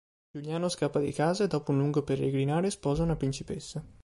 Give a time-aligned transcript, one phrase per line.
[0.31, 3.85] Giuliano scappa di casa e, dopo un lungo peregrinare, sposa una principessa.